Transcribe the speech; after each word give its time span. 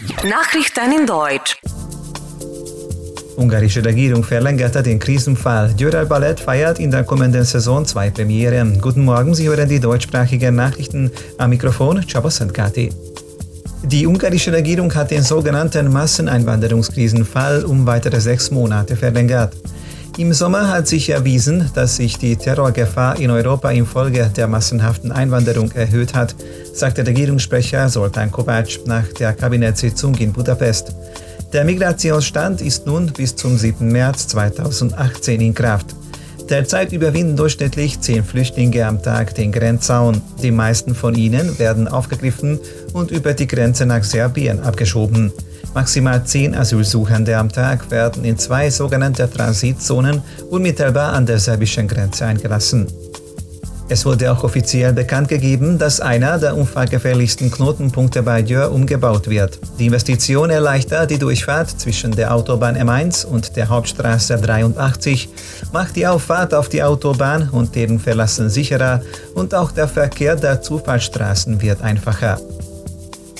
Nachrichten 0.00 0.92
in 0.98 1.06
Deutsch. 1.06 1.58
Ungarische 3.36 3.84
Regierung 3.84 4.24
verlängerte 4.24 4.82
den 4.82 4.98
Krisenfall. 4.98 5.74
Dürrel 5.74 6.06
Ballett 6.06 6.40
feiert 6.40 6.78
in 6.78 6.90
der 6.90 7.04
kommenden 7.04 7.44
Saison 7.44 7.84
zwei 7.84 8.08
Premieren. 8.08 8.80
Guten 8.80 9.04
Morgen, 9.04 9.34
Sie 9.34 9.46
hören 9.46 9.68
die 9.68 9.78
deutschsprachigen 9.78 10.54
Nachrichten 10.54 11.10
am 11.36 11.50
Mikrofon 11.50 12.00
Csaba 12.06 12.30
Szentkati. 12.30 12.90
Die 13.82 14.06
ungarische 14.06 14.52
Regierung 14.52 14.94
hat 14.94 15.10
den 15.10 15.22
sogenannten 15.22 15.92
Masseneinwanderungskrisenfall 15.92 17.64
um 17.64 17.86
weitere 17.86 18.20
sechs 18.20 18.50
Monate 18.50 18.96
verlängert. 18.96 19.54
Im 20.20 20.34
Sommer 20.34 20.68
hat 20.68 20.86
sich 20.86 21.08
erwiesen, 21.08 21.70
dass 21.72 21.96
sich 21.96 22.18
die 22.18 22.36
Terrorgefahr 22.36 23.18
in 23.18 23.30
Europa 23.30 23.70
infolge 23.70 24.30
der 24.36 24.48
massenhaften 24.48 25.12
Einwanderung 25.12 25.72
erhöht 25.72 26.12
hat, 26.12 26.34
sagte 26.74 27.06
Regierungssprecher 27.06 27.88
Soltan 27.88 28.30
Kovac 28.30 28.68
nach 28.84 29.08
der 29.18 29.32
Kabinettssitzung 29.32 30.14
in 30.16 30.34
Budapest. 30.34 30.94
Der 31.54 31.64
Migrationsstand 31.64 32.60
ist 32.60 32.86
nun 32.86 33.06
bis 33.06 33.34
zum 33.34 33.56
7. 33.56 33.90
März 33.90 34.28
2018 34.28 35.40
in 35.40 35.54
Kraft. 35.54 35.96
Derzeit 36.50 36.92
überwinden 36.92 37.36
durchschnittlich 37.36 38.00
zehn 38.00 38.24
Flüchtlinge 38.24 38.84
am 38.84 39.00
Tag 39.00 39.36
den 39.36 39.52
Grenzzaun. 39.52 40.20
Die 40.42 40.50
meisten 40.50 40.96
von 40.96 41.14
ihnen 41.14 41.56
werden 41.60 41.86
aufgegriffen 41.86 42.58
und 42.92 43.12
über 43.12 43.34
die 43.34 43.46
Grenze 43.46 43.86
nach 43.86 44.02
Serbien 44.02 44.58
abgeschoben. 44.58 45.32
Maximal 45.74 46.24
zehn 46.24 46.56
Asylsuchende 46.56 47.36
am 47.36 47.50
Tag 47.50 47.92
werden 47.92 48.24
in 48.24 48.36
zwei 48.36 48.68
sogenannte 48.68 49.30
Transitzonen 49.30 50.22
unmittelbar 50.50 51.12
an 51.12 51.24
der 51.24 51.38
serbischen 51.38 51.86
Grenze 51.86 52.26
eingelassen. 52.26 52.88
Es 53.92 54.06
wurde 54.06 54.30
auch 54.30 54.44
offiziell 54.44 54.92
bekannt 54.92 55.26
gegeben, 55.26 55.76
dass 55.76 56.00
einer 56.00 56.38
der 56.38 56.56
unfallgefährlichsten 56.56 57.50
Knotenpunkte 57.50 58.22
bei 58.22 58.40
Dürr 58.40 58.70
umgebaut 58.70 59.28
wird. 59.28 59.58
Die 59.80 59.86
Investition 59.86 60.48
erleichtert 60.48 61.10
die 61.10 61.18
Durchfahrt 61.18 61.68
zwischen 61.70 62.12
der 62.12 62.32
Autobahn 62.32 62.76
M1 62.76 63.26
und 63.26 63.56
der 63.56 63.68
Hauptstraße 63.68 64.36
83, 64.36 65.28
macht 65.72 65.96
die 65.96 66.06
Auffahrt 66.06 66.54
auf 66.54 66.68
die 66.68 66.84
Autobahn 66.84 67.48
und 67.50 67.74
deren 67.74 67.98
Verlassen 67.98 68.48
sicherer 68.48 69.02
und 69.34 69.56
auch 69.56 69.72
der 69.72 69.88
Verkehr 69.88 70.36
der 70.36 70.62
Zufallsstraßen 70.62 71.60
wird 71.60 71.82
einfacher. 71.82 72.38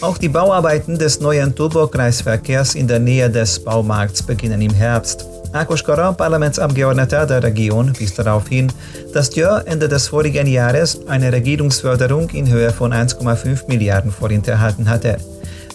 Auch 0.00 0.16
die 0.16 0.30
Bauarbeiten 0.30 0.96
des 0.96 1.20
neuen 1.20 1.54
Turbo-Kreisverkehrs 1.54 2.74
in 2.74 2.88
der 2.88 3.00
Nähe 3.00 3.28
des 3.28 3.58
Baumarkts 3.58 4.22
beginnen 4.22 4.62
im 4.62 4.72
Herbst. 4.72 5.26
Akos 5.58 5.82
Kara, 5.82 6.12
Parlamentsabgeordneter 6.12 7.26
der 7.26 7.42
Region, 7.42 7.92
wies 7.98 8.14
darauf 8.14 8.46
hin, 8.48 8.70
dass 9.12 9.30
Dürr 9.30 9.64
Ende 9.66 9.88
des 9.88 10.06
vorigen 10.06 10.46
Jahres 10.46 11.00
eine 11.08 11.32
Regierungsförderung 11.32 12.30
in 12.30 12.48
Höhe 12.48 12.70
von 12.70 12.92
1,5 12.92 13.66
Milliarden 13.66 14.12
Forint 14.12 14.46
erhalten 14.46 14.88
hatte. 14.88 15.16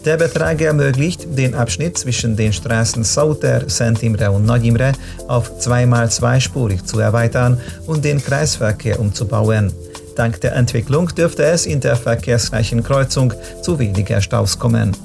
Der 0.05 0.15
Betrag 0.15 0.61
ermöglicht, 0.61 1.37
den 1.37 1.53
Abschnitt 1.53 1.97
zwischen 1.97 2.37
den 2.37 2.53
Straßen 2.53 3.03
Sauter, 3.03 3.67
Szent 3.69 4.01
Imre 4.03 4.31
und 4.31 4.45
Nagyimre 4.45 4.93
auf 5.27 5.59
zweimal 5.59 6.09
zweispurig 6.09 6.85
zu 6.85 6.99
erweitern 6.99 7.59
und 7.85 8.05
den 8.05 8.23
Kreisverkehr 8.23 9.01
umzubauen. 9.01 9.73
Dank 10.15 10.39
der 10.39 10.55
Entwicklung 10.55 11.09
dürfte 11.09 11.43
es 11.43 11.65
in 11.65 11.81
der 11.81 11.97
verkehrsreichen 11.97 12.83
Kreuzung 12.83 13.33
zu 13.61 13.79
weniger 13.79 14.21
Staus 14.21 14.57
kommen. 14.57 14.95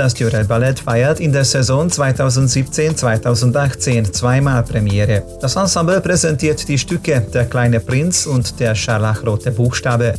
Das 0.00 0.18
Jurel 0.18 0.46
Ballett 0.46 0.80
feiert 0.80 1.20
in 1.20 1.30
der 1.30 1.44
Saison 1.44 1.86
2017-2018 1.86 4.10
zweimal 4.10 4.62
Premiere. 4.62 5.22
Das 5.42 5.56
Ensemble 5.56 6.00
präsentiert 6.00 6.66
die 6.66 6.78
Stücke 6.78 7.20
Der 7.34 7.44
kleine 7.44 7.80
Prinz 7.80 8.24
und 8.24 8.58
Der 8.58 8.74
scharlachrote 8.74 9.50
Buchstabe. 9.50 10.14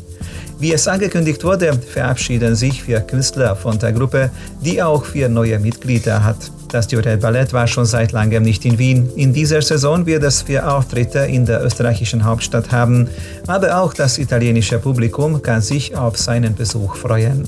Wie 0.59 0.71
es 0.71 0.87
angekündigt 0.87 1.43
wurde, 1.43 1.73
verabschieden 1.73 2.53
sich 2.53 2.83
vier 2.83 2.99
Künstler 2.99 3.55
von 3.55 3.79
der 3.79 3.91
Gruppe, 3.91 4.29
die 4.63 4.83
auch 4.83 5.03
vier 5.03 5.29
neue 5.29 5.57
Mitglieder 5.57 6.23
hat. 6.23 6.51
Das 6.69 6.91
Jurel 6.91 7.17
Ballett 7.17 7.51
war 7.51 7.65
schon 7.65 7.87
seit 7.87 8.11
langem 8.11 8.43
nicht 8.43 8.63
in 8.65 8.77
Wien. 8.77 9.09
In 9.15 9.33
dieser 9.33 9.63
Saison 9.63 10.05
wird 10.05 10.21
es 10.21 10.43
vier 10.43 10.71
Auftritte 10.71 11.21
in 11.21 11.47
der 11.47 11.65
österreichischen 11.65 12.23
Hauptstadt 12.23 12.71
haben, 12.71 13.09
aber 13.47 13.81
auch 13.81 13.95
das 13.95 14.19
italienische 14.19 14.77
Publikum 14.77 15.41
kann 15.41 15.61
sich 15.61 15.95
auf 15.95 16.19
seinen 16.19 16.53
Besuch 16.53 16.97
freuen. 16.97 17.47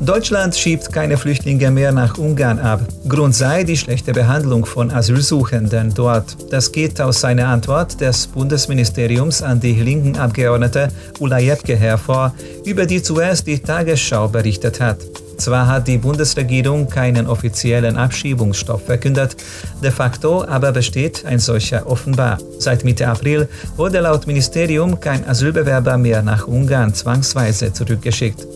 Deutschland 0.00 0.54
schiebt 0.54 0.92
keine 0.92 1.16
Flüchtlinge 1.16 1.70
mehr 1.70 1.90
nach 1.90 2.18
Ungarn 2.18 2.58
ab. 2.58 2.80
Grund 3.08 3.34
sei 3.34 3.64
die 3.64 3.78
schlechte 3.78 4.12
Behandlung 4.12 4.66
von 4.66 4.90
Asylsuchenden 4.90 5.94
dort. 5.94 6.36
Das 6.50 6.70
geht 6.70 7.00
aus 7.00 7.20
seiner 7.22 7.48
Antwort 7.48 7.98
des 8.00 8.26
Bundesministeriums 8.26 9.40
an 9.40 9.58
die 9.58 9.72
linken 9.72 10.16
Abgeordnete 10.16 10.88
Ulla 11.18 11.38
Jepke 11.38 11.76
hervor, 11.76 12.34
über 12.66 12.84
die 12.84 13.02
zuerst 13.02 13.46
die 13.46 13.58
Tagesschau 13.58 14.28
berichtet 14.28 14.80
hat. 14.80 14.98
Zwar 15.38 15.66
hat 15.66 15.88
die 15.88 15.98
Bundesregierung 15.98 16.88
keinen 16.88 17.26
offiziellen 17.26 17.96
Abschiebungsstopp 17.96 18.84
verkündet, 18.84 19.36
de 19.82 19.90
facto 19.90 20.44
aber 20.44 20.72
besteht 20.72 21.24
ein 21.24 21.38
solcher 21.38 21.86
offenbar. 21.86 22.38
Seit 22.58 22.84
Mitte 22.84 23.08
April 23.08 23.48
wurde 23.76 24.00
laut 24.00 24.26
Ministerium 24.26 25.00
kein 25.00 25.26
Asylbewerber 25.26 25.96
mehr 25.96 26.22
nach 26.22 26.46
Ungarn 26.46 26.92
zwangsweise 26.94 27.72
zurückgeschickt. 27.72 28.46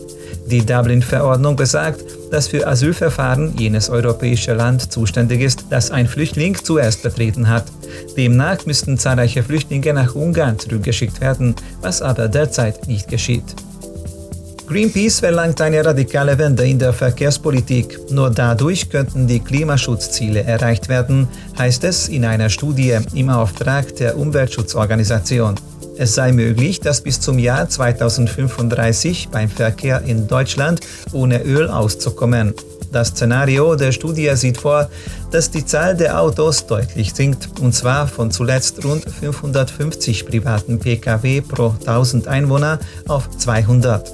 Die 0.51 0.65
Dublin-Verordnung 0.65 1.55
besagt, 1.55 2.03
dass 2.29 2.49
für 2.49 2.67
Asylverfahren 2.67 3.57
jenes 3.57 3.89
europäische 3.89 4.53
Land 4.53 4.91
zuständig 4.91 5.39
ist, 5.39 5.67
das 5.69 5.91
ein 5.91 6.07
Flüchtling 6.07 6.57
zuerst 6.61 7.03
betreten 7.03 7.47
hat. 7.47 7.63
Demnach 8.17 8.65
müssten 8.65 8.97
zahlreiche 8.97 9.43
Flüchtlinge 9.43 9.93
nach 9.93 10.13
Ungarn 10.13 10.59
zurückgeschickt 10.59 11.21
werden, 11.21 11.55
was 11.81 12.01
aber 12.01 12.27
derzeit 12.27 12.85
nicht 12.89 13.07
geschieht. 13.07 13.45
Greenpeace 14.67 15.21
verlangt 15.21 15.61
eine 15.61 15.85
radikale 15.85 16.37
Wende 16.37 16.67
in 16.67 16.79
der 16.79 16.91
Verkehrspolitik. 16.91 18.11
Nur 18.11 18.29
dadurch 18.29 18.89
könnten 18.89 19.27
die 19.27 19.39
Klimaschutzziele 19.39 20.43
erreicht 20.43 20.89
werden, 20.89 21.29
heißt 21.57 21.85
es 21.85 22.09
in 22.09 22.25
einer 22.25 22.49
Studie 22.49 22.97
im 23.13 23.29
Auftrag 23.29 23.95
der 23.95 24.17
Umweltschutzorganisation. 24.17 25.55
Es 26.01 26.15
sei 26.15 26.31
möglich, 26.31 26.79
dass 26.79 27.01
bis 27.01 27.21
zum 27.21 27.37
Jahr 27.37 27.69
2035 27.69 29.29
beim 29.31 29.51
Verkehr 29.51 30.01
in 30.03 30.27
Deutschland 30.27 30.79
ohne 31.11 31.43
Öl 31.43 31.69
auszukommen. 31.69 32.55
Das 32.91 33.09
Szenario 33.09 33.75
der 33.75 33.91
Studie 33.91 34.31
sieht 34.33 34.57
vor, 34.57 34.89
dass 35.29 35.51
die 35.51 35.63
Zahl 35.63 35.95
der 35.95 36.19
Autos 36.19 36.65
deutlich 36.65 37.13
sinkt, 37.13 37.59
und 37.59 37.75
zwar 37.75 38.07
von 38.07 38.31
zuletzt 38.31 38.83
rund 38.83 39.05
550 39.07 40.25
privaten 40.25 40.79
Pkw 40.79 41.41
pro 41.41 41.75
1000 41.81 42.27
Einwohner 42.27 42.79
auf 43.07 43.29
200. 43.37 44.11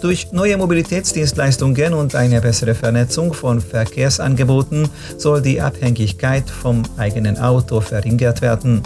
Durch 0.00 0.32
neue 0.32 0.56
Mobilitätsdienstleistungen 0.56 1.94
und 1.94 2.16
eine 2.16 2.40
bessere 2.40 2.74
Vernetzung 2.74 3.34
von 3.34 3.60
Verkehrsangeboten 3.60 4.88
soll 5.16 5.42
die 5.42 5.60
Abhängigkeit 5.60 6.50
vom 6.50 6.82
eigenen 6.96 7.38
Auto 7.38 7.80
verringert 7.80 8.42
werden. 8.42 8.82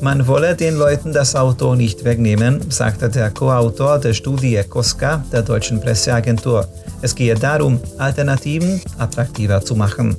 Man 0.00 0.26
wolle 0.26 0.56
den 0.56 0.76
Leuten 0.76 1.12
das 1.12 1.36
Auto 1.36 1.74
nicht 1.74 2.04
wegnehmen, 2.04 2.60
sagte 2.70 3.08
der 3.08 3.30
Co-Autor 3.30 3.98
der 3.98 4.14
Studie 4.14 4.60
COSCA 4.68 5.24
der 5.32 5.42
deutschen 5.42 5.80
Presseagentur. 5.80 6.66
Es 7.02 7.14
gehe 7.14 7.34
darum, 7.34 7.80
Alternativen 7.98 8.80
attraktiver 8.98 9.64
zu 9.64 9.74
machen. 9.76 10.16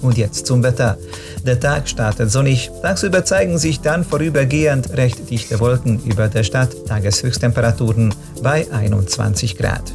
Und 0.00 0.16
jetzt 0.16 0.46
zum 0.46 0.62
Wetter. 0.62 0.96
Der 1.44 1.58
Tag 1.58 1.88
startet 1.88 2.30
sonnig. 2.30 2.70
Tagsüber 2.82 3.24
zeigen 3.24 3.58
sich 3.58 3.80
dann 3.80 4.04
vorübergehend 4.04 4.96
recht 4.96 5.28
dichte 5.30 5.58
Wolken 5.60 6.00
über 6.04 6.28
der 6.28 6.44
Stadt. 6.44 6.86
Tageshöchsttemperaturen 6.86 8.14
bei 8.42 8.66
21 8.70 9.56
Grad. 9.56 9.92